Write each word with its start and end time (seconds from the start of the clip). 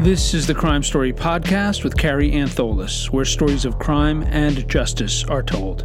This 0.00 0.32
is 0.32 0.46
the 0.46 0.54
Crime 0.54 0.82
Story 0.82 1.12
podcast 1.12 1.84
with 1.84 1.94
Kary 1.94 2.30
Antholis, 2.30 3.10
where 3.10 3.26
stories 3.26 3.66
of 3.66 3.78
crime 3.78 4.22
and 4.22 4.66
justice 4.66 5.24
are 5.24 5.42
told. 5.42 5.82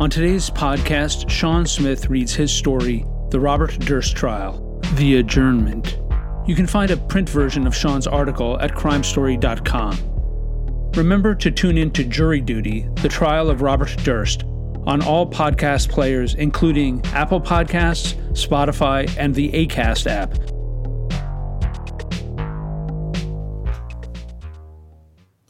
On 0.00 0.10
today's 0.10 0.50
podcast, 0.50 1.30
Sean 1.30 1.64
Smith 1.64 2.10
reads 2.10 2.34
his 2.34 2.52
story, 2.52 3.06
The 3.30 3.38
Robert 3.38 3.78
Durst 3.78 4.16
Trial, 4.16 4.80
The 4.94 5.18
Adjournment. 5.18 6.00
You 6.48 6.56
can 6.56 6.66
find 6.66 6.90
a 6.90 6.96
print 6.96 7.30
version 7.30 7.64
of 7.64 7.76
Sean's 7.76 8.08
article 8.08 8.58
at 8.58 8.74
crimestory.com. 8.74 10.90
Remember 10.96 11.36
to 11.36 11.50
tune 11.52 11.78
in 11.78 11.92
to 11.92 12.02
Jury 12.02 12.40
Duty, 12.40 12.88
The 13.02 13.08
Trial 13.08 13.50
of 13.50 13.62
Robert 13.62 13.96
Durst, 13.98 14.42
on 14.84 15.00
all 15.00 15.30
podcast 15.30 15.90
players, 15.90 16.34
including 16.34 17.00
Apple 17.12 17.40
Podcasts, 17.40 18.14
Spotify, 18.32 19.08
and 19.16 19.32
the 19.32 19.52
ACAST 19.52 20.08
app. 20.08 20.51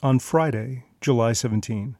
On 0.04 0.18
Friday, 0.18 0.82
July 1.00 1.32
17, 1.32 1.96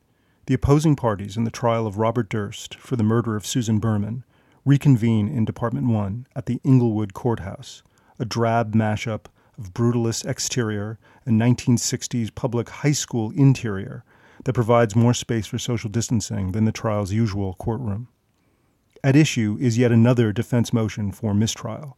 the 0.47 0.55
opposing 0.55 0.97
parties 0.97 1.36
in 1.36 1.45
the 1.45 1.53
trial 1.53 1.86
of 1.86 1.98
Robert 1.98 2.28
Durst 2.28 2.75
for 2.75 2.97
the 2.97 3.05
murder 3.05 3.36
of 3.36 3.47
Susan 3.47 3.78
Berman 3.78 4.25
reconvene 4.64 5.28
in 5.28 5.45
Department 5.45 5.86
1 5.86 6.27
at 6.34 6.47
the 6.47 6.61
Inglewood 6.64 7.14
Courthouse, 7.14 7.84
a 8.19 8.25
drab 8.25 8.75
mashup 8.75 9.27
of 9.56 9.73
brutalist 9.73 10.27
exterior 10.27 10.98
and 11.25 11.41
1960s 11.41 12.34
public 12.34 12.70
high 12.70 12.91
school 12.91 13.30
interior 13.36 14.03
that 14.47 14.55
provides 14.55 14.97
more 14.97 15.14
space 15.14 15.47
for 15.47 15.58
social 15.58 15.89
distancing 15.89 16.50
than 16.50 16.64
the 16.64 16.73
trial's 16.73 17.12
usual 17.12 17.55
courtroom. 17.55 18.08
At 19.05 19.14
issue 19.14 19.56
is 19.61 19.78
yet 19.78 19.92
another 19.92 20.33
defense 20.33 20.73
motion 20.73 21.12
for 21.12 21.34
mistrial, 21.34 21.97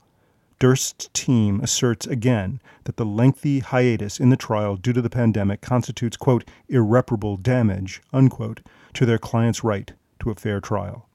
Durst's 0.58 1.08
team 1.12 1.60
asserts 1.60 2.06
again 2.06 2.60
that 2.84 2.96
the 2.96 3.04
lengthy 3.04 3.60
hiatus 3.60 4.20
in 4.20 4.30
the 4.30 4.36
trial 4.36 4.76
due 4.76 4.92
to 4.92 5.02
the 5.02 5.10
pandemic 5.10 5.60
constitutes, 5.60 6.16
quote, 6.16 6.44
irreparable 6.68 7.36
damage, 7.36 8.00
unquote, 8.12 8.60
to 8.94 9.04
their 9.04 9.18
client's 9.18 9.64
right 9.64 9.92
to 10.20 10.30
a 10.30 10.34
fair 10.34 10.60
trial. 10.60 11.08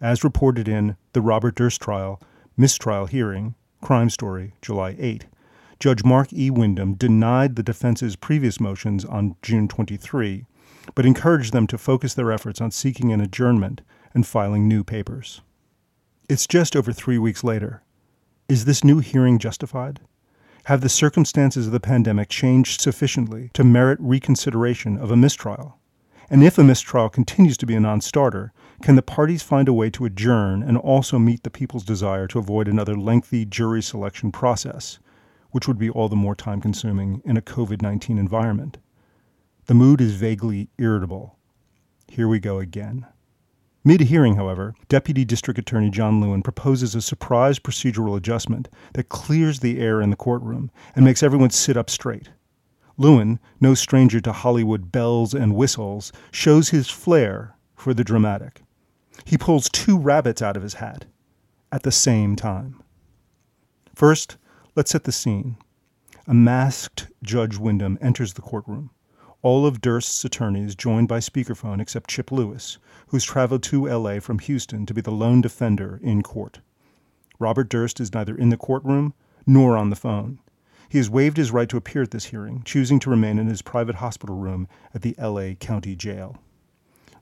As 0.00 0.24
reported 0.24 0.68
in 0.68 0.96
the 1.12 1.20
Robert 1.22 1.54
Durst 1.54 1.80
trial, 1.80 2.20
mistrial 2.56 3.06
hearing, 3.06 3.54
Crime 3.80 4.10
Story, 4.10 4.54
July 4.62 4.94
8, 4.98 5.26
Judge 5.78 6.04
Mark 6.04 6.32
E. 6.32 6.50
Windham 6.50 6.94
denied 6.94 7.56
the 7.56 7.62
defense's 7.62 8.14
previous 8.14 8.60
motions 8.60 9.04
on 9.04 9.36
June 9.40 9.66
23, 9.66 10.44
but 10.94 11.06
encouraged 11.06 11.52
them 11.52 11.66
to 11.66 11.78
focus 11.78 12.12
their 12.12 12.30
efforts 12.30 12.60
on 12.60 12.70
seeking 12.70 13.12
an 13.12 13.20
adjournment 13.20 13.80
and 14.12 14.26
filing 14.26 14.68
new 14.68 14.84
papers. 14.84 15.40
It's 16.28 16.46
just 16.46 16.76
over 16.76 16.92
three 16.92 17.18
weeks 17.18 17.42
later, 17.42 17.82
is 18.50 18.64
this 18.64 18.82
new 18.82 18.98
hearing 18.98 19.38
justified? 19.38 20.00
Have 20.64 20.80
the 20.80 20.88
circumstances 20.88 21.68
of 21.68 21.72
the 21.72 21.78
pandemic 21.78 22.28
changed 22.28 22.80
sufficiently 22.80 23.50
to 23.54 23.62
merit 23.62 23.96
reconsideration 24.00 24.98
of 24.98 25.12
a 25.12 25.16
mistrial? 25.16 25.78
And 26.28 26.42
if 26.42 26.58
a 26.58 26.64
mistrial 26.64 27.08
continues 27.10 27.56
to 27.58 27.66
be 27.66 27.76
a 27.76 27.80
non 27.80 28.00
starter, 28.00 28.52
can 28.82 28.96
the 28.96 29.02
parties 29.02 29.44
find 29.44 29.68
a 29.68 29.72
way 29.72 29.88
to 29.90 30.04
adjourn 30.04 30.64
and 30.64 30.76
also 30.76 31.16
meet 31.16 31.44
the 31.44 31.50
people's 31.50 31.84
desire 31.84 32.26
to 32.26 32.40
avoid 32.40 32.66
another 32.66 32.96
lengthy 32.96 33.44
jury 33.44 33.82
selection 33.82 34.32
process, 34.32 34.98
which 35.52 35.68
would 35.68 35.78
be 35.78 35.88
all 35.88 36.08
the 36.08 36.16
more 36.16 36.34
time 36.34 36.60
consuming 36.60 37.22
in 37.24 37.36
a 37.36 37.42
COVID 37.42 37.82
19 37.82 38.18
environment? 38.18 38.78
The 39.66 39.74
mood 39.74 40.00
is 40.00 40.14
vaguely 40.14 40.70
irritable. 40.76 41.36
Here 42.08 42.26
we 42.26 42.40
go 42.40 42.58
again. 42.58 43.06
Mid 43.82 44.02
hearing, 44.02 44.36
however, 44.36 44.74
Deputy 44.88 45.24
District 45.24 45.58
Attorney 45.58 45.88
John 45.88 46.20
Lewin 46.20 46.42
proposes 46.42 46.94
a 46.94 47.00
surprise 47.00 47.58
procedural 47.58 48.14
adjustment 48.14 48.68
that 48.92 49.08
clears 49.08 49.60
the 49.60 49.78
air 49.80 50.02
in 50.02 50.10
the 50.10 50.16
courtroom 50.16 50.70
and 50.94 51.02
makes 51.02 51.22
everyone 51.22 51.48
sit 51.48 51.78
up 51.78 51.88
straight. 51.88 52.28
Lewin, 52.98 53.40
no 53.58 53.72
stranger 53.72 54.20
to 54.20 54.32
Hollywood 54.32 54.92
bells 54.92 55.32
and 55.32 55.54
whistles, 55.54 56.12
shows 56.30 56.68
his 56.68 56.90
flair 56.90 57.56
for 57.74 57.94
the 57.94 58.04
dramatic. 58.04 58.60
He 59.24 59.38
pulls 59.38 59.70
two 59.70 59.96
rabbits 59.98 60.42
out 60.42 60.58
of 60.58 60.62
his 60.62 60.74
hat 60.74 61.06
at 61.72 61.82
the 61.82 61.92
same 61.92 62.36
time. 62.36 62.82
First, 63.94 64.36
let's 64.76 64.90
set 64.90 65.04
the 65.04 65.12
scene. 65.12 65.56
A 66.26 66.34
masked 66.34 67.08
Judge 67.22 67.56
Windham 67.56 67.96
enters 68.02 68.34
the 68.34 68.42
courtroom 68.42 68.90
all 69.42 69.66
of 69.66 69.80
Durst's 69.80 70.24
attorneys 70.24 70.74
joined 70.74 71.08
by 71.08 71.18
speakerphone 71.18 71.80
except 71.80 72.10
Chip 72.10 72.30
Lewis, 72.30 72.78
who's 73.08 73.24
traveled 73.24 73.62
to 73.64 73.86
LA 73.86 74.20
from 74.20 74.38
Houston 74.40 74.84
to 74.86 74.94
be 74.94 75.00
the 75.00 75.10
lone 75.10 75.40
defender 75.40 75.98
in 76.02 76.22
court. 76.22 76.60
Robert 77.38 77.70
Durst 77.70 78.00
is 78.00 78.12
neither 78.12 78.36
in 78.36 78.50
the 78.50 78.58
courtroom 78.58 79.14
nor 79.46 79.76
on 79.76 79.90
the 79.90 79.96
phone. 79.96 80.38
He 80.90 80.98
has 80.98 81.08
waived 81.08 81.36
his 81.36 81.52
right 81.52 81.68
to 81.68 81.76
appear 81.76 82.02
at 82.02 82.10
this 82.10 82.26
hearing, 82.26 82.62
choosing 82.64 82.98
to 83.00 83.10
remain 83.10 83.38
in 83.38 83.46
his 83.46 83.62
private 83.62 83.96
hospital 83.96 84.36
room 84.36 84.68
at 84.92 85.02
the 85.02 85.14
LA 85.18 85.54
County 85.54 85.96
Jail. 85.96 86.36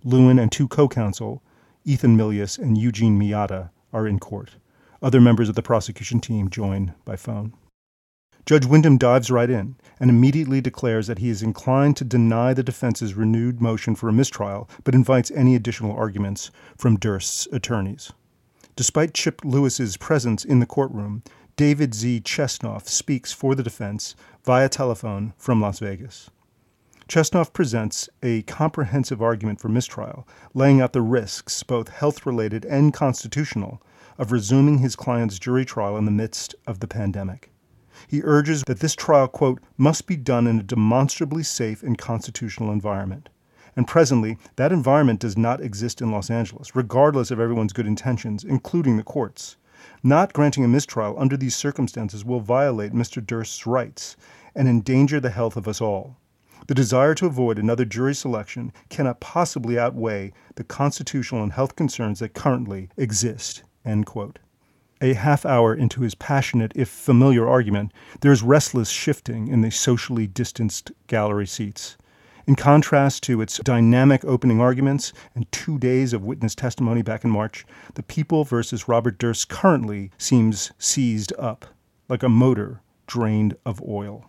Lewin 0.03 0.39
and 0.39 0.51
two 0.51 0.67
co 0.67 0.89
counsel, 0.89 1.43
Ethan 1.85 2.17
Milius 2.17 2.59
and 2.59 2.77
Eugene 2.79 3.19
Miata, 3.19 3.71
are 3.93 4.07
in 4.07 4.19
court. 4.19 4.53
Other 5.01 5.21
members 5.21 5.49
of 5.49 5.55
the 5.55 5.63
prosecution 5.63 6.19
team 6.19 6.51
join 6.51 6.95
by 7.05 7.17
phone. 7.17 7.53
Judge 8.49 8.65
Windham 8.65 8.97
dives 8.97 9.31
right 9.31 9.51
in 9.51 9.77
and 10.01 10.09
immediately 10.09 10.63
declares 10.63 11.07
that 11.07 11.19
he 11.19 11.29
is 11.29 11.43
inclined 11.43 11.99
to 11.99 12.03
deny 12.03 12.55
the 12.55 12.63
defense's 12.63 13.13
renewed 13.13 13.61
motion 13.61 13.95
for 13.95 14.09
a 14.09 14.13
mistrial, 14.15 14.71
but 14.85 14.95
invites 14.95 15.31
any 15.33 15.55
additional 15.55 15.95
arguments 15.95 16.51
from 16.75 16.97
Durst's 16.97 17.47
attorneys. 17.53 18.11
Despite 18.75 19.13
Chip 19.13 19.45
Lewis's 19.45 19.99
presence 19.99 20.47
in 20.47 20.61
the 20.61 20.65
courtroom, 20.65 21.23
David 21.57 21.93
Z. 21.93 22.23
Chesnoff 22.23 22.89
speaks 22.89 23.35
for 23.35 23.55
the 23.55 23.63
defense 23.63 24.17
via 24.47 24.71
telephone 24.71 25.35
from 25.37 25.61
Las 25.61 25.81
Vegas. 25.81 26.31
Chesnoff 27.07 27.53
presents 27.53 28.09
a 28.23 28.41
comprehensive 28.45 29.21
argument 29.21 29.61
for 29.61 29.69
mistrial, 29.69 30.27
laying 30.55 30.81
out 30.81 30.95
the 30.95 31.03
risks, 31.03 31.63
both 31.63 31.91
health 31.91 32.25
related 32.25 32.65
and 32.65 32.95
constitutional, 32.95 33.83
of 34.17 34.33
resuming 34.33 34.79
his 34.79 34.97
client's 34.97 35.39
jury 35.39 35.67
trial 35.67 35.99
in 35.99 36.07
the 36.07 36.11
midst 36.11 36.55
of 36.67 36.81
the 36.81 36.89
pandemic. 36.89 37.51
He 38.07 38.23
urges 38.23 38.63
that 38.65 38.81
this 38.81 38.95
trial, 38.95 39.29
quote, 39.29 39.61
must 39.77 40.07
be 40.07 40.17
done 40.17 40.47
in 40.47 40.59
a 40.61 40.63
demonstrably 40.63 41.43
safe 41.43 41.83
and 41.83 41.99
constitutional 41.99 42.71
environment. 42.71 43.29
And 43.75 43.87
presently, 43.87 44.39
that 44.57 44.73
environment 44.73 45.21
does 45.21 45.37
not 45.37 45.61
exist 45.61 46.01
in 46.01 46.11
Los 46.11 46.31
Angeles, 46.31 46.75
regardless 46.75 47.31
of 47.31 47.41
everyone's 47.41 47.73
good 47.73 47.87
intentions, 47.87 48.45
including 48.45 48.97
the 48.97 49.03
courts. 49.03 49.57
Not 50.03 50.33
granting 50.33 50.65
a 50.65 50.69
mistrial 50.69 51.19
under 51.19 51.37
these 51.37 51.55
circumstances 51.55 52.25
will 52.25 52.41
violate 52.41 52.93
Mr. 52.93 53.25
Durst's 53.25 53.67
rights 53.67 54.17
and 54.55 54.69
endanger 54.69 55.21
the 55.21 55.31
health 55.31 55.57
of 55.57 55.69
us 55.69 55.81
all. 55.81 56.17
The 56.67 56.75
desire 56.75 57.15
to 57.15 57.27
avoid 57.27 57.59
another 57.59 57.85
jury 57.85 58.15
selection 58.15 58.73
cannot 58.89 59.21
possibly 59.21 59.79
outweigh 59.79 60.33
the 60.57 60.65
constitutional 60.65 61.43
and 61.43 61.53
health 61.53 61.77
concerns 61.77 62.19
that 62.19 62.35
currently 62.35 62.89
exist. 62.97 63.63
End 63.85 64.07
quote. 64.07 64.41
A 65.01 65.15
half 65.15 65.47
hour 65.47 65.75
into 65.75 66.01
his 66.01 66.15
passionate, 66.17 66.73
if 66.75 66.89
familiar 66.89 67.49
argument, 67.49 67.93
there 68.21 68.33
is 68.33 68.43
restless 68.43 68.91
shifting 68.91 69.47
in 69.47 69.61
the 69.61 69.71
socially 69.71 70.27
distanced 70.27 70.91
gallery 71.07 71.47
seats. 71.47 71.97
In 72.49 72.57
contrast 72.57 73.23
to 73.25 73.41
its 73.41 73.59
dynamic 73.59 74.25
opening 74.25 74.61
arguments 74.61 75.13
and 75.35 75.51
two 75.53 75.79
days 75.79 76.13
of 76.13 76.25
witness 76.25 76.55
testimony 76.55 77.03
back 77.03 77.23
in 77.23 77.31
March, 77.31 77.65
the 77.95 78.03
People 78.03 78.43
versus 78.43 78.89
Robert 78.89 79.19
Durst 79.19 79.49
currently 79.49 80.11
seems 80.19 80.73
seized 80.79 81.33
up, 81.39 81.67
like 82.09 82.23
a 82.23 82.29
motor 82.29 82.81
drained 83.07 83.57
of 83.67 83.83
oil. 83.87 84.25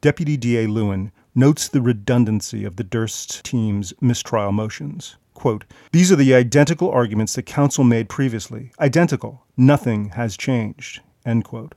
Deputy 0.00 0.36
DA 0.36 0.66
Lewin 0.66 1.12
notes 1.34 1.68
the 1.68 1.82
redundancy 1.82 2.64
of 2.64 2.76
the 2.76 2.84
Durst 2.84 3.44
team's 3.44 3.92
mistrial 4.00 4.50
motions. 4.50 5.16
Quote, 5.42 5.64
These 5.90 6.12
are 6.12 6.16
the 6.16 6.34
identical 6.34 6.88
arguments 6.92 7.34
that 7.34 7.46
counsel 7.46 7.82
made 7.82 8.08
previously. 8.08 8.70
Identical. 8.78 9.44
Nothing 9.56 10.10
has 10.10 10.36
changed. 10.36 11.00
End 11.26 11.42
quote. 11.42 11.74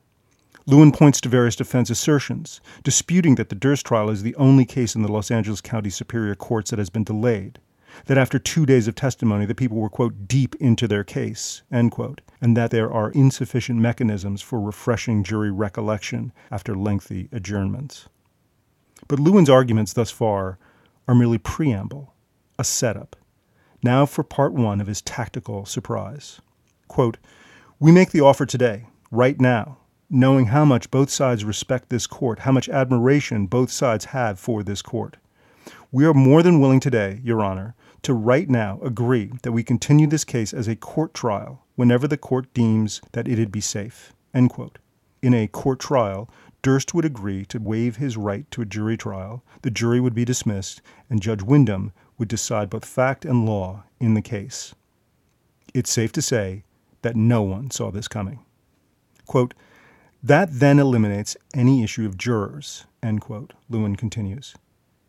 Lewin 0.66 0.92
points 0.92 1.20
to 1.22 1.28
various 1.28 1.56
defense 1.56 1.90
assertions, 1.90 2.60
disputing 2.84 3.34
that 3.34 3.48
the 3.48 3.56
Durst 3.56 3.84
trial 3.84 4.08
is 4.08 4.22
the 4.22 4.36
only 4.36 4.64
case 4.64 4.94
in 4.94 5.02
the 5.02 5.10
Los 5.10 5.32
Angeles 5.32 5.60
County 5.60 5.90
Superior 5.90 6.36
Courts 6.36 6.70
that 6.70 6.78
has 6.78 6.90
been 6.90 7.02
delayed. 7.02 7.58
that 8.04 8.16
after 8.16 8.38
two 8.38 8.66
days 8.66 8.86
of 8.86 8.94
testimony, 8.94 9.46
the 9.46 9.52
people 9.52 9.78
were, 9.78 9.90
quote, 9.90 10.28
deep 10.28 10.54
into 10.60 10.86
their 10.86 11.02
case, 11.02 11.62
end 11.72 11.90
quote, 11.90 12.20
and 12.40 12.56
that 12.56 12.70
there 12.70 12.92
are 12.92 13.10
insufficient 13.10 13.80
mechanisms 13.80 14.40
for 14.40 14.60
refreshing 14.60 15.24
jury 15.24 15.50
recollection 15.50 16.32
after 16.52 16.76
lengthy 16.76 17.28
adjournments. 17.32 18.08
But 19.08 19.18
Lewin's 19.18 19.50
arguments 19.50 19.92
thus 19.92 20.12
far 20.12 20.56
are 21.08 21.16
merely 21.16 21.38
preamble, 21.38 22.14
a 22.60 22.62
setup. 22.62 23.16
Now 23.86 24.04
for 24.04 24.24
part 24.24 24.52
one 24.52 24.80
of 24.80 24.88
his 24.88 25.00
tactical 25.00 25.64
surprise. 25.64 26.40
Quote, 26.88 27.18
We 27.78 27.92
make 27.92 28.10
the 28.10 28.20
offer 28.20 28.44
today, 28.44 28.86
right 29.12 29.40
now, 29.40 29.78
knowing 30.10 30.46
how 30.46 30.64
much 30.64 30.90
both 30.90 31.08
sides 31.08 31.44
respect 31.44 31.88
this 31.88 32.08
court, 32.08 32.40
how 32.40 32.50
much 32.50 32.68
admiration 32.68 33.46
both 33.46 33.70
sides 33.70 34.06
have 34.06 34.40
for 34.40 34.64
this 34.64 34.82
court. 34.82 35.18
We 35.92 36.04
are 36.04 36.12
more 36.12 36.42
than 36.42 36.58
willing 36.58 36.80
today, 36.80 37.20
Your 37.22 37.44
Honor, 37.44 37.76
to 38.02 38.12
right 38.12 38.50
now 38.50 38.80
agree 38.82 39.30
that 39.44 39.52
we 39.52 39.62
continue 39.62 40.08
this 40.08 40.24
case 40.24 40.52
as 40.52 40.66
a 40.66 40.74
court 40.74 41.14
trial 41.14 41.64
whenever 41.76 42.08
the 42.08 42.16
court 42.16 42.52
deems 42.52 43.00
that 43.12 43.28
it'd 43.28 43.52
be 43.52 43.60
safe. 43.60 44.12
In 44.34 45.32
a 45.32 45.46
court 45.46 45.78
trial, 45.78 46.28
Durst 46.60 46.92
would 46.92 47.04
agree 47.04 47.44
to 47.44 47.60
waive 47.60 47.98
his 47.98 48.16
right 48.16 48.50
to 48.50 48.62
a 48.62 48.66
jury 48.66 48.96
trial, 48.96 49.44
the 49.62 49.70
jury 49.70 50.00
would 50.00 50.14
be 50.14 50.24
dismissed, 50.24 50.82
and 51.08 51.22
Judge 51.22 51.42
Windham 51.42 51.92
would 52.18 52.28
decide 52.28 52.70
both 52.70 52.84
fact 52.84 53.24
and 53.24 53.46
law 53.46 53.84
in 54.00 54.14
the 54.14 54.22
case. 54.22 54.74
It's 55.74 55.90
safe 55.90 56.12
to 56.12 56.22
say 56.22 56.64
that 57.02 57.16
no 57.16 57.42
one 57.42 57.70
saw 57.70 57.90
this 57.90 58.08
coming. 58.08 58.40
Quote, 59.26 59.54
that 60.22 60.48
then 60.50 60.78
eliminates 60.78 61.36
any 61.54 61.82
issue 61.84 62.06
of 62.06 62.18
jurors, 62.18 62.86
end 63.02 63.20
quote, 63.20 63.52
Lewin 63.68 63.96
continues. 63.96 64.54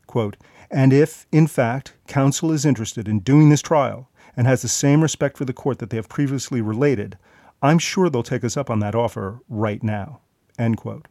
Quote, 0.06 0.38
and 0.70 0.94
if, 0.94 1.26
in 1.32 1.48
fact, 1.48 1.94
counsel 2.08 2.52
is 2.52 2.66
interested 2.66 3.08
in 3.08 3.20
doing 3.20 3.50
this 3.50 3.62
trial 3.62 4.10
and 4.36 4.46
has 4.46 4.62
the 4.62 4.68
same 4.68 5.02
respect 5.02 5.38
for 5.38 5.46
the 5.46 5.54
court 5.54 5.80
that 5.80 5.90
they 5.90 5.98
have 5.98 6.10
previously 6.10 6.62
related, 6.62 7.18
I'm 7.62 7.80
sure 7.80 8.10
they'll 8.10 8.24
take 8.24 8.44
us 8.44 8.58
up 8.58 8.70
on 8.70 8.80
that 8.80 8.96
offer 8.96 9.40
right 9.50 9.82
now. 9.82 10.22
End 10.60 10.78
quote. 10.78 11.08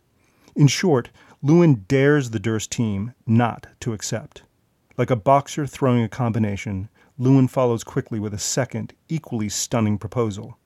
In 0.55 0.69
short, 0.69 1.11
Lewin 1.43 1.85
dares 1.89 2.31
the 2.31 2.39
Durst 2.39 2.71
team 2.71 3.13
not 3.27 3.67
to 3.81 3.93
accept. 3.93 4.43
Like 4.99 5.11
a 5.11 5.17
boxer 5.17 5.67
throwing 5.67 6.03
a 6.03 6.09
combination, 6.09 6.89
Lewin 7.19 7.49
follows 7.49 7.85
quickly 7.85 8.19
with 8.19 8.33
a 8.33 8.39
second, 8.39 8.95
equally 9.11 9.51
stunning 9.51 9.99
proposal. 9.99 10.57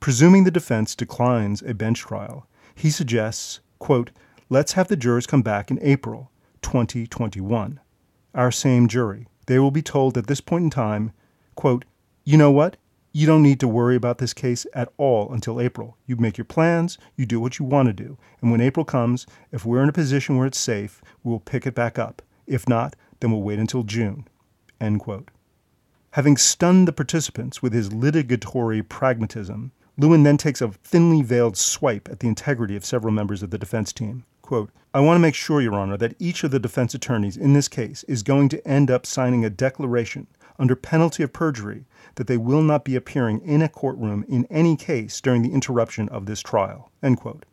Presuming 0.00 0.42
the 0.42 0.50
defense 0.50 0.96
declines 0.96 1.62
a 1.62 1.74
bench 1.74 2.00
trial, 2.00 2.48
he 2.74 2.90
suggests, 2.90 3.60
quote, 3.78 4.10
let's 4.48 4.72
have 4.72 4.88
the 4.88 4.96
jurors 4.96 5.28
come 5.28 5.42
back 5.42 5.70
in 5.70 5.78
April 5.80 6.32
2021. 6.62 7.78
Our 8.34 8.50
same 8.50 8.88
jury. 8.88 9.28
They 9.46 9.60
will 9.60 9.70
be 9.70 9.82
told 9.82 10.18
at 10.18 10.26
this 10.26 10.40
point 10.40 10.64
in 10.64 10.70
time, 10.70 11.12
quote, 11.54 11.84
you 12.24 12.36
know 12.36 12.50
what? 12.50 12.76
You 13.12 13.28
don't 13.28 13.42
need 13.42 13.60
to 13.60 13.68
worry 13.68 13.94
about 13.94 14.18
this 14.18 14.34
case 14.34 14.66
at 14.74 14.92
all 14.96 15.32
until 15.32 15.60
April. 15.60 15.96
You 16.04 16.16
make 16.16 16.36
your 16.36 16.44
plans, 16.44 16.98
you 17.16 17.26
do 17.26 17.38
what 17.38 17.60
you 17.60 17.64
want 17.64 17.86
to 17.86 17.92
do. 17.92 18.18
And 18.42 18.50
when 18.50 18.60
April 18.60 18.84
comes, 18.84 19.24
if 19.52 19.64
we're 19.64 19.82
in 19.84 19.88
a 19.88 19.92
position 19.92 20.36
where 20.36 20.48
it's 20.48 20.58
safe, 20.58 21.00
we'll 21.22 21.38
pick 21.38 21.64
it 21.64 21.76
back 21.76 21.96
up. 21.96 22.22
If 22.46 22.68
not, 22.68 22.96
then 23.20 23.30
we'll 23.30 23.42
wait 23.42 23.58
until 23.58 23.82
June. 23.82 24.26
End 24.80 25.00
quote. 25.00 25.30
Having 26.12 26.38
stunned 26.38 26.88
the 26.88 26.92
participants 26.92 27.62
with 27.62 27.72
his 27.72 27.92
litigatory 27.92 28.82
pragmatism, 28.82 29.72
Lewin 29.96 30.22
then 30.22 30.36
takes 30.36 30.60
a 30.60 30.68
thinly 30.68 31.22
veiled 31.22 31.56
swipe 31.56 32.08
at 32.10 32.20
the 32.20 32.28
integrity 32.28 32.76
of 32.76 32.84
several 32.84 33.12
members 33.12 33.42
of 33.42 33.50
the 33.50 33.58
defense 33.58 33.92
team. 33.92 34.24
Quote, 34.42 34.70
I 34.94 35.00
want 35.00 35.16
to 35.16 35.20
make 35.20 35.34
sure, 35.34 35.60
Your 35.60 35.74
Honor, 35.74 35.96
that 35.98 36.14
each 36.18 36.44
of 36.44 36.50
the 36.50 36.58
defense 36.58 36.94
attorneys 36.94 37.36
in 37.36 37.52
this 37.52 37.68
case 37.68 38.04
is 38.04 38.22
going 38.22 38.48
to 38.50 38.66
end 38.66 38.90
up 38.90 39.04
signing 39.04 39.44
a 39.44 39.50
declaration 39.50 40.26
under 40.58 40.74
penalty 40.74 41.22
of 41.22 41.32
perjury 41.32 41.84
that 42.14 42.26
they 42.26 42.36
will 42.36 42.62
not 42.62 42.84
be 42.84 42.96
appearing 42.96 43.40
in 43.40 43.60
a 43.60 43.68
courtroom 43.68 44.24
in 44.28 44.46
any 44.46 44.76
case 44.76 45.20
during 45.20 45.42
the 45.42 45.52
interruption 45.52 46.08
of 46.08 46.26
this 46.26 46.40
trial. 46.40 46.90
End 47.02 47.18
quote. 47.18 47.44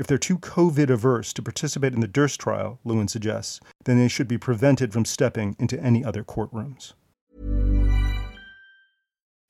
If 0.00 0.06
they're 0.06 0.16
too 0.16 0.38
COVID 0.38 0.88
averse 0.88 1.34
to 1.34 1.42
participate 1.42 1.92
in 1.92 2.00
the 2.00 2.08
Durst 2.08 2.40
trial, 2.40 2.80
Lewin 2.84 3.06
suggests, 3.06 3.60
then 3.84 3.98
they 3.98 4.08
should 4.08 4.26
be 4.26 4.38
prevented 4.38 4.94
from 4.94 5.04
stepping 5.04 5.54
into 5.58 5.78
any 5.78 6.02
other 6.02 6.24
courtrooms. 6.24 6.94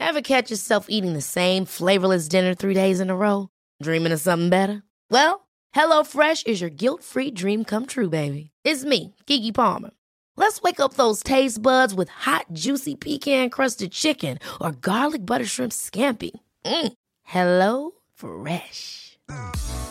Ever 0.00 0.20
catch 0.22 0.50
yourself 0.50 0.86
eating 0.88 1.12
the 1.12 1.20
same 1.20 1.66
flavorless 1.66 2.26
dinner 2.26 2.54
three 2.54 2.74
days 2.74 2.98
in 2.98 3.10
a 3.10 3.14
row? 3.14 3.48
Dreaming 3.80 4.10
of 4.10 4.18
something 4.18 4.50
better? 4.50 4.82
Well, 5.08 5.46
HelloFresh 5.72 6.48
is 6.48 6.60
your 6.60 6.70
guilt 6.70 7.04
free 7.04 7.30
dream 7.30 7.62
come 7.62 7.86
true, 7.86 8.10
baby. 8.10 8.50
It's 8.64 8.84
me, 8.84 9.14
Keke 9.28 9.54
Palmer. 9.54 9.90
Let's 10.36 10.60
wake 10.62 10.80
up 10.80 10.94
those 10.94 11.22
taste 11.22 11.62
buds 11.62 11.94
with 11.94 12.08
hot, 12.08 12.46
juicy 12.52 12.96
pecan 12.96 13.50
crusted 13.50 13.92
chicken 13.92 14.40
or 14.60 14.72
garlic 14.72 15.24
butter 15.24 15.46
shrimp 15.46 15.70
scampi. 15.70 16.32
Mm. 16.64 16.92
Hello 17.22 17.92
Fresh. 18.16 19.16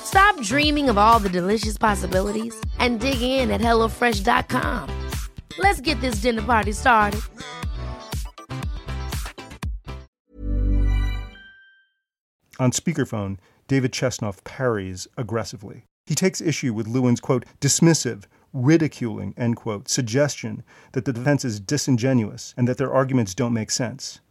Stop 0.10 0.42
dreaming 0.42 0.90
of 0.90 0.98
all 0.98 1.20
the 1.20 1.30
delicious 1.30 1.78
possibilities 1.78 2.60
and 2.80 3.00
dig 3.00 3.22
in 3.22 3.52
at 3.52 3.62
HelloFresh.com. 3.62 4.90
Let's 5.60 5.82
get 5.82 6.02
this 6.02 6.16
dinner 6.16 6.42
party 6.42 6.72
started. 6.72 7.22
On 12.60 12.72
speakerphone, 12.72 13.38
David 13.68 13.94
Chesnoff 13.94 14.44
parries 14.44 15.08
aggressively. 15.16 15.84
He 16.08 16.16
takes 16.16 16.42
issue 16.42 16.74
with 16.74 16.88
Lewin's, 16.88 17.20
quote, 17.20 17.46
dismissive, 17.62 18.26
ridiculing, 18.52 19.36
end 19.38 19.58
quote, 19.58 19.88
suggestion 19.88 20.64
that 20.94 21.06
the 21.06 21.14
defense 21.14 21.46
is 21.46 21.60
disingenuous 21.60 22.56
and 22.58 22.68
that 22.68 22.80
their 22.80 22.92
arguments 22.92 23.36
don't 23.36 23.54
make 23.54 23.70
sense. 23.70 24.22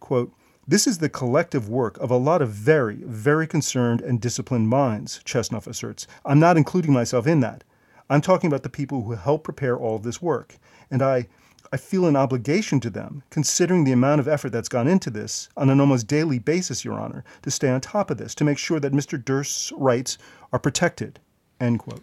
Quote, 0.00 0.32
this 0.68 0.86
is 0.86 0.98
the 0.98 1.08
collective 1.08 1.70
work 1.70 1.96
of 1.96 2.10
a 2.10 2.16
lot 2.18 2.42
of 2.42 2.50
very, 2.50 2.96
very 2.96 3.46
concerned 3.46 4.02
and 4.02 4.20
disciplined 4.20 4.68
minds, 4.68 5.22
Chesnoff 5.24 5.66
asserts. 5.66 6.06
I'm 6.26 6.38
not 6.38 6.58
including 6.58 6.92
myself 6.92 7.26
in 7.26 7.40
that. 7.40 7.64
I'm 8.10 8.20
talking 8.20 8.48
about 8.48 8.64
the 8.64 8.68
people 8.68 9.02
who 9.02 9.12
help 9.12 9.44
prepare 9.44 9.78
all 9.78 9.96
of 9.96 10.02
this 10.02 10.20
work. 10.20 10.56
And 10.90 11.00
I, 11.00 11.26
I 11.72 11.78
feel 11.78 12.04
an 12.04 12.16
obligation 12.16 12.80
to 12.80 12.90
them, 12.90 13.22
considering 13.30 13.84
the 13.84 13.92
amount 13.92 14.20
of 14.20 14.28
effort 14.28 14.50
that's 14.50 14.68
gone 14.68 14.86
into 14.86 15.08
this 15.08 15.48
on 15.56 15.70
an 15.70 15.80
almost 15.80 16.06
daily 16.06 16.38
basis, 16.38 16.84
Your 16.84 17.00
Honor, 17.00 17.24
to 17.42 17.50
stay 17.50 17.70
on 17.70 17.80
top 17.80 18.10
of 18.10 18.18
this, 18.18 18.34
to 18.34 18.44
make 18.44 18.58
sure 18.58 18.78
that 18.78 18.92
Mr. 18.92 19.22
Durst's 19.22 19.72
rights 19.72 20.18
are 20.52 20.58
protected. 20.58 21.18
End 21.58 21.78
quote. 21.78 22.02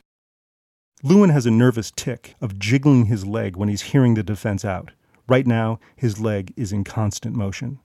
Lewin 1.03 1.29
has 1.29 1.45
a 1.45 1.51
nervous 1.51 1.91
tick 1.91 2.33
of 2.41 2.57
jiggling 2.57 3.05
his 3.05 3.27
leg 3.27 3.57
when 3.57 3.69
he's 3.69 3.83
hearing 3.83 4.15
the 4.15 4.23
defense 4.23 4.65
out. 4.65 4.89
Right 5.27 5.45
now, 5.45 5.79
his 5.95 6.19
leg 6.19 6.51
is 6.57 6.73
in 6.73 6.83
constant 6.83 7.35
motion. 7.35 7.79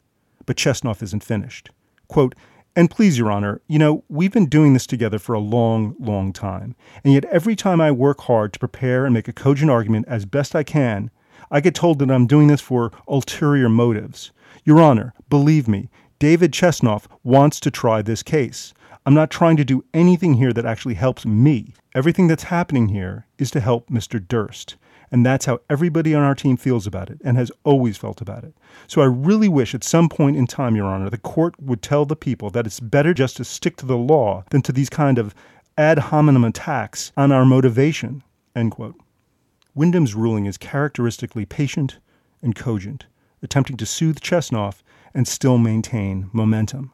But 0.47 0.57
Chesnoff 0.57 1.03
isn't 1.03 1.25
finished. 1.25 1.71
Quote, 2.09 2.35
and 2.77 2.91
please, 2.91 3.19
Your 3.19 3.33
Honor, 3.33 3.61
you 3.67 3.79
know, 3.79 4.05
we've 4.09 4.33
been 4.33 4.47
doing 4.47 4.75
this 4.75 4.87
together 4.87 5.19
for 5.19 5.35
a 5.35 5.41
long, 5.41 5.97
long 5.99 6.33
time. 6.33 6.77
And 7.03 7.13
yet, 7.13 7.25
every 7.27 7.57
time 7.57 7.81
I 7.81 7.91
work 7.91 8.23
hard 8.23 8.53
to 8.53 8.59
prepare 8.61 9.05
and 9.05 9.13
make 9.13 9.27
a 9.27 9.33
cogent 9.33 9.71
argument 9.71 10.07
as 10.09 10.25
best 10.25 10.55
I 10.55 10.63
can, 10.63 11.11
I 11.51 11.61
get 11.61 11.75
told 11.75 11.99
that 11.99 12.11
I'm 12.11 12.29
doing 12.29 12.47
this 12.47 12.61
for 12.61 12.93
ulterior 13.09 13.69
motives. 13.69 14.31
Your 14.65 14.81
Honor, 14.81 15.15
believe 15.29 15.67
me, 15.67 15.91
David 16.21 16.53
Chesnoff 16.53 17.07
wants 17.25 17.59
to 17.61 17.71
try 17.71 18.03
this 18.03 18.23
case. 18.23 18.73
I'm 19.05 19.15
not 19.15 19.31
trying 19.31 19.57
to 19.57 19.65
do 19.65 19.85
anything 19.93 20.35
here 20.35 20.53
that 20.53 20.67
actually 20.67 20.95
helps 20.95 21.27
me. 21.27 21.75
Everything 21.95 22.29
that's 22.29 22.45
happening 22.45 22.89
here 22.89 23.27
is 23.39 23.51
to 23.53 23.61
help 23.61 23.89
Mr. 23.89 24.25
Durst. 24.25 24.77
And 25.13 25.27
that's 25.27 25.47
how 25.47 25.61
everybody 25.69 26.15
on 26.15 26.23
our 26.23 26.37
team 26.37 26.57
feels 26.57 26.87
about 26.87 27.11
it 27.11 27.21
and 27.25 27.37
has 27.37 27.51
always 27.65 27.97
felt 27.97 28.21
about 28.21 28.45
it. 28.45 28.55
So 28.87 29.03
I 29.03 29.07
really 29.07 29.49
wish 29.49 29.75
at 29.75 29.83
some 29.83 30.09
point 30.09 30.37
in 30.37 30.47
time, 30.47 30.77
Your 30.77 30.87
Honor, 30.87 31.11
the 31.11 31.19
court 31.19 31.61
would 31.61 31.83
tell 31.83 32.07
the 32.07 32.15
people 32.15 32.51
that 32.51 32.67
it's 32.67 32.79
better 32.79 33.13
just 33.13 33.37
to 33.39 33.45
stick 33.45 33.77
to 33.79 33.87
the 33.87 33.97
law 33.97 34.45
than 34.51 34.63
to 34.63 34.73
these 34.73 34.89
kind 34.89 35.19
of 35.19 35.35
ad 35.77 35.99
hominem 35.99 36.45
attacks 36.45 37.13
on 37.17 37.33
our 37.33 37.45
motivation. 37.45 38.23
End 38.55 38.71
quote. 38.71 38.97
Windham's 39.75 40.15
ruling 40.15 40.47
is 40.47 40.57
characteristically 40.59 41.45
patient 41.45 41.99
and 42.43 42.55
cogent, 42.55 43.07
attempting 43.43 43.77
to 43.79 43.87
soothe 43.87 44.19
Chesnoff 44.19 44.83
and 45.15 45.27
still 45.27 45.59
maintain 45.59 46.31
momentum. 46.33 46.93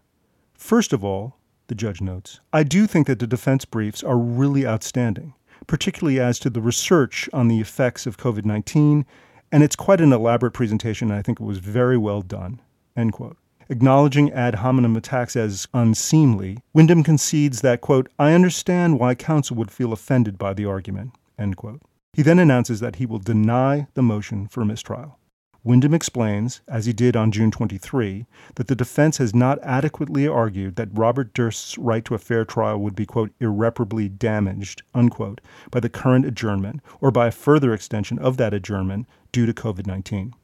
First 0.55 0.93
of 0.93 1.05
all, 1.05 1.37
the 1.69 1.75
judge 1.75 2.01
notes, 2.01 2.41
I 2.53 2.63
do 2.63 2.87
think 2.87 3.07
that 3.09 3.19
the 3.19 3.27
defense 3.27 3.65
briefs 3.65 4.05
are 4.05 4.17
really 4.17 4.67
outstanding, 4.67 5.35
particularly 5.67 6.21
as 6.21 6.39
to 6.41 6.51
the 6.51 6.61
research 6.61 7.29
on 7.33 7.49
the 7.49 7.61
effects 7.61 8.07
of 8.07 8.17
COVID 8.17 8.45
19, 8.45 9.05
and 9.53 9.63
it's 9.63 9.77
quite 9.77 10.01
an 10.01 10.13
elaborate 10.13 10.53
presentation, 10.53 11.11
and 11.11 11.19
I 11.19 11.23
think 11.23 11.41
it 11.41 11.45
was 11.45 11.59
very 11.59 11.97
well 11.97 12.23
done. 12.23 12.61
End 12.97 13.13
quote. 13.13 13.37
Acknowledging 13.69 14.33
ad 14.33 14.57
hominem 14.57 14.97
attacks 14.97 15.35
as 15.35 15.67
unseemly, 15.75 16.59
Windham 16.73 17.03
concedes 17.03 17.63
that, 17.63 17.81
quote, 17.81 18.09
I 18.19 18.33
understand 18.33 19.01
why 19.01 19.17
counsel 19.17 19.57
would 19.57 19.73
feel 19.73 19.93
offended 19.93 20.39
by 20.39 20.55
the 20.55 20.67
argument, 20.67 21.13
end 21.39 21.57
quote. 21.57 21.83
He 22.13 22.23
then 22.23 22.39
announces 22.39 22.81
that 22.81 22.97
he 22.97 23.07
will 23.07 23.19
deny 23.19 23.89
the 23.95 24.03
motion 24.03 24.47
for 24.47 24.65
mistrial. 24.65 25.19
Windham 25.67 25.95
explains, 25.95 26.61
as 26.69 26.87
he 26.87 26.93
did 26.93 27.17
on 27.17 27.33
June 27.33 27.51
23, 27.51 28.27
that 28.55 28.69
the 28.69 28.77
defense 28.77 29.17
has 29.17 29.35
not 29.35 29.59
adequately 29.65 30.29
argued 30.29 30.77
that 30.77 30.97
Robert 30.97 31.35
Durst's 31.35 31.77
right 31.77 32.05
to 32.05 32.15
a 32.15 32.21
fair 32.21 32.45
trial 32.45 32.79
would 32.79 32.95
be, 32.95 33.05
quote, 33.05 33.33
irreparably 33.41 34.09
damaged, 34.09 34.83
unquote, 34.95 35.41
by 35.73 35.81
the 35.81 35.89
current 35.89 36.25
adjournment 36.25 36.83
or 37.01 37.11
by 37.11 37.27
a 37.27 37.33
further 37.33 37.75
extension 37.75 38.17
of 38.17 38.37
that 38.37 38.55
adjournment 38.55 39.09
due 39.33 39.45
to 39.45 39.53
COVID 39.53 39.89
19. 39.89 40.35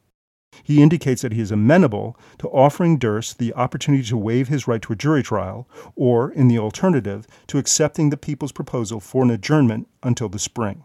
He 0.64 0.82
indicates 0.82 1.22
that 1.22 1.32
he 1.32 1.40
is 1.40 1.52
amenable 1.52 2.18
to 2.38 2.48
offering 2.48 2.98
Durst 2.98 3.38
the 3.38 3.54
opportunity 3.54 4.02
to 4.02 4.16
waive 4.16 4.48
his 4.48 4.66
right 4.66 4.82
to 4.82 4.92
a 4.92 4.96
jury 4.96 5.22
trial, 5.22 5.68
or, 5.94 6.32
in 6.32 6.48
the 6.48 6.58
alternative, 6.58 7.28
to 7.46 7.58
accepting 7.58 8.10
the 8.10 8.16
people's 8.16 8.50
proposal 8.50 8.98
for 8.98 9.22
an 9.22 9.30
adjournment 9.30 9.86
until 10.02 10.28
the 10.28 10.40
spring. 10.40 10.82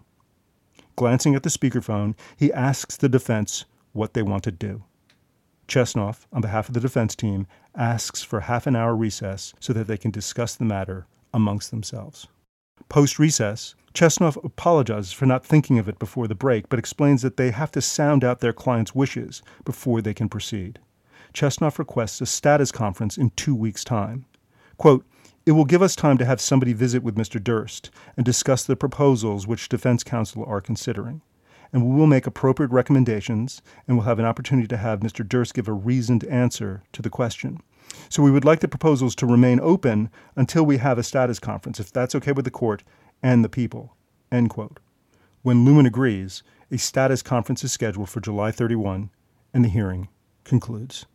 Glancing 0.96 1.34
at 1.34 1.41
the 1.41 1.50
speakerphone, 1.50 2.13
he 2.38 2.53
asks 2.53 2.96
the 2.96 3.10
defense 3.10 3.65
what 3.94 4.13
they 4.13 4.22
want 4.22 4.44
to 4.44 4.51
do. 4.51 4.84
Chesnoff, 5.67 6.25
on 6.32 6.41
behalf 6.41 6.70
of 6.70 6.74
the 6.74 6.79
defense 6.79 7.15
team, 7.15 7.46
asks 7.75 8.24
for 8.24 8.41
half 8.41 8.67
an 8.67 8.75
hour 8.75 8.96
recess 8.96 9.53
so 9.60 9.74
that 9.74 9.88
they 9.88 9.98
can 9.98 10.12
discuss 10.12 10.56
the 10.56 10.65
matter 10.65 11.08
amongst 11.34 11.72
themselves. 11.72 12.27
Post 12.89 13.20
recess, 13.20 13.75
Chesnoff 13.94 14.41
apologizes 14.44 15.12
for 15.12 15.25
not 15.25 15.46
thinking 15.46 15.77
of 15.77 15.89
it 15.89 16.00
before 16.00 16.27
the 16.27 16.36
break, 16.36 16.70
but 16.70 16.79
explains 16.79 17.22
that 17.22 17.36
they 17.36 17.51
have 17.51 17.72
to 17.72 17.82
sound 17.82 18.24
out 18.24 18.39
their 18.39 18.53
client's 18.53 18.96
wishes 18.96 19.41
before 19.65 20.01
they 20.01 20.13
can 20.13 20.29
proceed. 20.29 20.79
Chesnoff 21.34 21.77
requests 21.77 22.22
a 22.22 22.25
status 22.25 22.72
conference 22.72 23.17
in 23.17 23.32
two 23.32 23.56
weeks' 23.56 23.84
time. 23.84 24.25
Quote, 24.77 25.06
it 25.46 25.51
will 25.53 25.65
give 25.65 25.82
us 25.82 25.96
time 25.96 26.17
to 26.17 26.25
have 26.25 26.41
somebody 26.41 26.74
visit 26.74 27.03
with 27.03 27.15
Mr. 27.15 27.41
Durst 27.41 27.89
and 28.15 28.25
discuss 28.25 28.63
the 28.63 28.75
proposals 28.75 29.48
which 29.48 29.70
defense 29.70 30.03
counsel 30.03 30.46
are 30.46 30.62
considering. 30.62 31.22
And 31.74 31.86
we 31.86 31.96
will 31.96 32.08
make 32.08 32.26
appropriate 32.26 32.72
recommendations 32.72 33.62
and 33.88 33.98
we'll 33.98 34.06
have 34.06 34.20
an 34.20 34.26
opportunity 34.26 34.68
to 34.68 34.78
have 34.78 35.02
Mr. 35.02 35.28
Durst 35.28 35.54
give 35.54 35.68
a 35.68 35.74
reasoned 35.74 36.24
answer 36.26 36.84
to 36.94 37.02
the 37.02 37.10
question. 37.10 37.62
So 38.10 38.24
we 38.24 38.32
would 38.32 38.46
like 38.46 38.60
the 38.60 38.68
proposals 38.68 39.16
to 39.16 39.26
remain 39.26 39.60
open 39.60 40.10
until 40.36 40.66
we 40.66 40.78
have 40.78 40.98
a 40.98 41.04
status 41.04 41.40
conference, 41.40 41.80
if 41.80 41.92
that's 41.92 42.16
okay 42.16 42.32
with 42.32 42.46
the 42.46 42.52
court 42.52 42.84
and 43.22 43.44
the 43.44 43.50
people. 43.50 43.96
End 44.32 44.50
quote. 44.50 44.80
When 45.42 45.66
Lewin 45.66 45.86
agrees, 45.86 46.44
a 46.72 46.78
status 46.78 47.22
conference 47.22 47.64
is 47.64 47.72
scheduled 47.72 48.10
for 48.10 48.20
July 48.20 48.52
31, 48.52 49.10
and 49.54 49.64
the 49.64 49.70
hearing 49.70 50.10
concludes. 50.44 51.06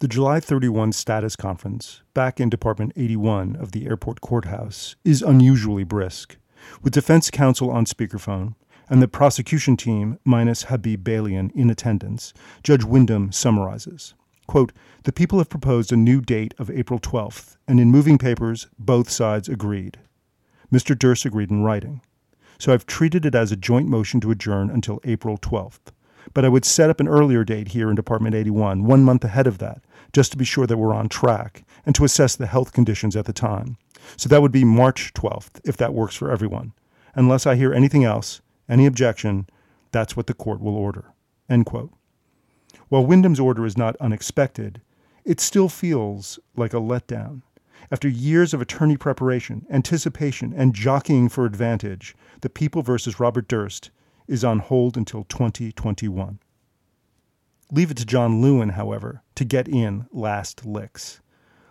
The 0.00 0.08
July 0.08 0.40
31 0.40 0.92
status 0.92 1.36
conference, 1.36 2.02
back 2.14 2.40
in 2.40 2.50
Department 2.50 2.92
81 2.96 3.56
of 3.56 3.72
the 3.72 3.86
airport 3.86 4.20
courthouse, 4.20 4.96
is 5.04 5.22
unusually 5.22 5.84
brisk, 5.84 6.36
with 6.82 6.92
defense 6.92 7.30
counsel 7.30 7.70
on 7.70 7.86
speakerphone 7.86 8.54
and 8.88 9.02
the 9.02 9.08
prosecution 9.08 9.76
team, 9.76 10.18
minus 10.24 10.64
Habib 10.64 11.04
Balian, 11.04 11.50
in 11.54 11.70
attendance. 11.70 12.34
Judge 12.62 12.84
Windham 12.84 13.32
summarizes. 13.32 14.14
Quote, 14.46 14.72
the 15.04 15.12
people 15.12 15.38
have 15.38 15.48
proposed 15.48 15.92
a 15.92 15.96
new 15.96 16.20
date 16.20 16.54
of 16.58 16.70
April 16.70 16.98
12th, 16.98 17.56
and 17.66 17.80
in 17.80 17.90
moving 17.90 18.18
papers, 18.18 18.68
both 18.78 19.08
sides 19.10 19.48
agreed. 19.48 19.98
Mr. 20.72 20.98
Durst 20.98 21.24
agreed 21.24 21.50
in 21.50 21.62
writing. 21.62 22.00
So 22.58 22.72
I've 22.72 22.86
treated 22.86 23.26
it 23.26 23.34
as 23.34 23.52
a 23.52 23.56
joint 23.56 23.88
motion 23.88 24.20
to 24.20 24.30
adjourn 24.30 24.70
until 24.70 25.00
April 25.04 25.38
12th. 25.38 25.92
But 26.32 26.44
I 26.44 26.48
would 26.48 26.64
set 26.64 26.90
up 26.90 27.00
an 27.00 27.08
earlier 27.08 27.44
date 27.44 27.68
here 27.68 27.90
in 27.90 27.96
Department 27.96 28.34
81, 28.34 28.84
one 28.84 29.04
month 29.04 29.24
ahead 29.24 29.46
of 29.46 29.58
that, 29.58 29.82
just 30.12 30.32
to 30.32 30.38
be 30.38 30.44
sure 30.44 30.66
that 30.66 30.76
we're 30.76 30.94
on 30.94 31.08
track 31.08 31.64
and 31.84 31.94
to 31.94 32.04
assess 32.04 32.36
the 32.36 32.46
health 32.46 32.72
conditions 32.72 33.16
at 33.16 33.26
the 33.26 33.32
time. 33.32 33.76
So 34.16 34.28
that 34.28 34.42
would 34.42 34.52
be 34.52 34.64
March 34.64 35.12
12th, 35.14 35.60
if 35.64 35.76
that 35.76 35.94
works 35.94 36.14
for 36.14 36.30
everyone. 36.30 36.72
Unless 37.14 37.46
I 37.46 37.56
hear 37.56 37.72
anything 37.72 38.04
else, 38.04 38.40
any 38.68 38.86
objection, 38.86 39.46
that's 39.92 40.16
what 40.16 40.26
the 40.26 40.34
court 40.34 40.60
will 40.60 40.76
order. 40.76 41.12
End 41.48 41.66
quote. 41.66 41.92
While 42.88 43.06
Windham's 43.06 43.40
order 43.40 43.64
is 43.64 43.76
not 43.76 43.96
unexpected, 43.96 44.80
it 45.24 45.40
still 45.40 45.68
feels 45.68 46.38
like 46.56 46.74
a 46.74 46.78
letdown. 46.78 47.42
After 47.90 48.08
years 48.08 48.54
of 48.54 48.60
attorney 48.60 48.96
preparation, 48.96 49.66
anticipation, 49.70 50.52
and 50.56 50.74
jockeying 50.74 51.28
for 51.28 51.44
advantage, 51.44 52.14
the 52.40 52.48
People 52.48 52.82
versus 52.82 53.20
Robert 53.20 53.48
Durst 53.48 53.90
is 54.26 54.44
on 54.44 54.58
hold 54.58 54.96
until 54.96 55.24
2021. 55.24 56.38
Leave 57.70 57.90
it 57.90 57.96
to 57.96 58.06
John 58.06 58.40
Lewin, 58.40 58.70
however, 58.70 59.22
to 59.34 59.44
get 59.44 59.68
in 59.68 60.06
last 60.12 60.64
licks. 60.64 61.20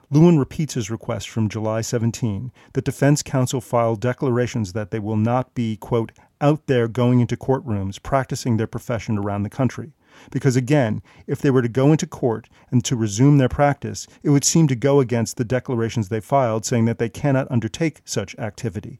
Lewin 0.09 0.37
repeats 0.37 0.75
his 0.75 0.91
request 0.91 1.29
from 1.29 1.49
July 1.49 1.81
17 1.81 2.51
that 2.73 2.85
defense 2.85 3.23
counsel 3.23 3.61
file 3.61 3.95
declarations 3.95 4.73
that 4.73 4.91
they 4.91 4.99
will 4.99 5.17
not 5.17 5.55
be, 5.55 5.77
quote, 5.77 6.11
out 6.43 6.67
there 6.67 6.87
going 6.87 7.21
into 7.21 7.37
courtrooms 7.37 8.03
practicing 8.03 8.57
their 8.57 8.67
profession 8.67 9.17
around 9.17 9.43
the 9.43 9.49
country. 9.49 9.93
Because 10.29 10.55
again, 10.55 11.01
if 11.25 11.41
they 11.41 11.49
were 11.49 11.63
to 11.63 11.69
go 11.69 11.91
into 11.91 12.05
court 12.05 12.49
and 12.69 12.83
to 12.85 12.95
resume 12.95 13.37
their 13.39 13.49
practice, 13.49 14.05
it 14.21 14.29
would 14.29 14.43
seem 14.43 14.67
to 14.67 14.75
go 14.75 14.99
against 14.99 15.37
the 15.37 15.45
declarations 15.45 16.09
they 16.09 16.19
filed 16.19 16.65
saying 16.65 16.85
that 16.85 16.99
they 16.99 17.09
cannot 17.09 17.49
undertake 17.49 18.01
such 18.05 18.37
activity. 18.37 18.99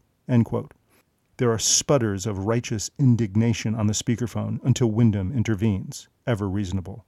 There 1.37 1.51
are 1.51 1.59
sputters 1.59 2.25
of 2.25 2.45
righteous 2.45 2.89
indignation 2.97 3.75
on 3.75 3.87
the 3.87 3.93
speakerphone 3.93 4.59
until 4.63 4.89
Windham 4.91 5.31
intervenes, 5.31 6.07
ever 6.25 6.47
reasonable. 6.47 7.05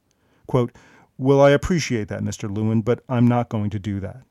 Quote, 0.48 0.75
Well, 1.18 1.42
I 1.42 1.51
appreciate 1.51 2.10
that, 2.10 2.22
Mr. 2.22 2.54
Lewin, 2.54 2.82
but 2.82 3.04
I'm 3.08 3.27
not 3.27 3.50
going 3.50 3.70
to 3.70 3.80
do 3.80 4.00
that. 4.01 4.24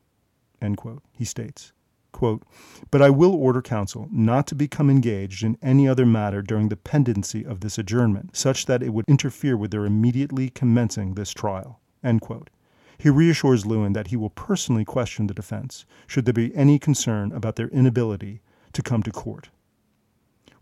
He 1.13 1.25
states. 1.25 1.73
Quote, 2.15 2.43
but 2.91 3.01
I 3.01 3.09
will 3.09 3.35
order 3.35 3.61
counsel 3.61 4.07
not 4.09 4.47
to 4.47 4.55
become 4.55 4.89
engaged 4.89 5.43
in 5.43 5.57
any 5.61 5.85
other 5.85 6.05
matter 6.05 6.41
during 6.41 6.69
the 6.69 6.77
pendency 6.77 7.45
of 7.45 7.59
this 7.59 7.77
adjournment, 7.77 8.37
such 8.37 8.67
that 8.67 8.81
it 8.81 8.93
would 8.93 9.03
interfere 9.09 9.57
with 9.57 9.71
their 9.71 9.85
immediately 9.85 10.49
commencing 10.49 11.15
this 11.15 11.31
trial. 11.31 11.81
End 12.01 12.21
quote. 12.21 12.49
He 12.97 13.09
reassures 13.09 13.65
Lewin 13.65 13.91
that 13.91 14.07
he 14.07 14.15
will 14.15 14.29
personally 14.29 14.85
question 14.85 15.27
the 15.27 15.33
defense 15.33 15.85
should 16.07 16.23
there 16.23 16.33
be 16.33 16.55
any 16.55 16.79
concern 16.79 17.33
about 17.33 17.57
their 17.57 17.67
inability 17.67 18.39
to 18.71 18.81
come 18.81 19.03
to 19.03 19.11
court. 19.11 19.49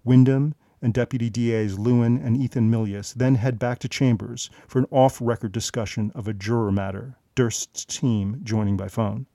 Windham 0.03 0.55
and 0.81 0.91
Deputy 0.91 1.29
DAs 1.29 1.77
Lewin 1.77 2.17
and 2.17 2.35
Ethan 2.35 2.71
Milius 2.71 3.13
then 3.13 3.35
head 3.35 3.59
back 3.59 3.77
to 3.77 3.87
chambers 3.87 4.49
for 4.67 4.79
an 4.79 4.87
off 4.89 5.19
record 5.21 5.51
discussion 5.51 6.11
of 6.15 6.27
a 6.27 6.33
juror 6.33 6.71
matter, 6.71 7.15
Durst's 7.35 7.85
team 7.85 8.39
joining 8.41 8.75
by 8.75 8.87
phone. 8.87 9.27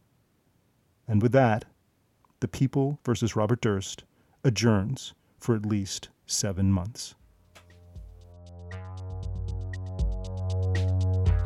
And 1.07 1.23
with 1.23 1.31
that, 1.31 1.65
the 2.41 2.49
People 2.49 2.99
versus 3.05 3.35
Robert 3.37 3.61
Durst 3.61 4.05
adjourns 4.45 5.15
for 5.39 5.55
at 5.55 5.67
least 5.67 6.09
seven 6.27 6.71
months. 6.71 7.15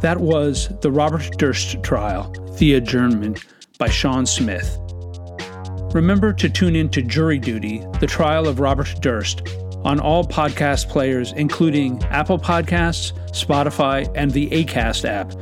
That 0.00 0.18
was 0.18 0.68
the 0.80 0.90
Robert 0.90 1.38
Durst 1.38 1.82
trial, 1.82 2.32
The 2.58 2.74
Adjournment 2.74 3.44
by 3.78 3.88
Sean 3.88 4.26
Smith. 4.26 4.78
Remember 5.94 6.32
to 6.32 6.48
tune 6.48 6.74
in 6.74 6.88
to 6.90 7.02
Jury 7.02 7.38
Duty, 7.38 7.84
the 8.00 8.06
trial 8.06 8.48
of 8.48 8.60
Robert 8.60 8.94
Durst, 9.00 9.42
on 9.84 10.00
all 10.00 10.24
podcast 10.24 10.88
players, 10.88 11.32
including 11.32 12.02
Apple 12.04 12.38
Podcasts, 12.38 13.12
Spotify, 13.30 14.10
and 14.16 14.30
the 14.30 14.48
ACAST 14.50 15.04
app 15.04 15.32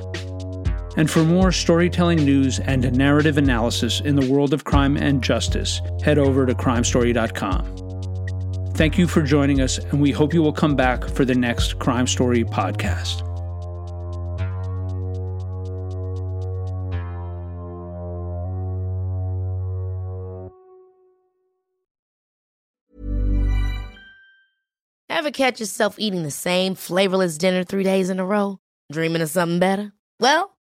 and 0.96 1.10
for 1.10 1.24
more 1.24 1.52
storytelling 1.52 2.24
news 2.24 2.58
and 2.60 2.92
narrative 2.96 3.38
analysis 3.38 4.00
in 4.00 4.16
the 4.16 4.30
world 4.30 4.52
of 4.52 4.64
crime 4.64 4.96
and 4.96 5.22
justice, 5.22 5.80
head 6.02 6.18
over 6.18 6.46
to 6.46 6.54
crimestory.com. 6.54 7.76
Thank 8.74 8.96
you 8.96 9.06
for 9.06 9.22
joining 9.22 9.60
us, 9.60 9.78
and 9.78 10.00
we 10.00 10.10
hope 10.10 10.32
you 10.32 10.42
will 10.42 10.52
come 10.52 10.74
back 10.74 11.04
for 11.04 11.24
the 11.24 11.34
next 11.34 11.78
Crime 11.78 12.06
Story 12.06 12.44
podcast. 12.44 13.26
Ever 25.10 25.30
catch 25.30 25.60
yourself 25.60 25.96
eating 25.98 26.22
the 26.22 26.30
same 26.30 26.74
flavorless 26.74 27.36
dinner 27.36 27.62
three 27.62 27.84
days 27.84 28.08
in 28.08 28.18
a 28.18 28.24
row? 28.24 28.58
Dreaming 28.90 29.20
of 29.20 29.28
something 29.28 29.58
better? 29.58 29.92
Well, 30.18 30.56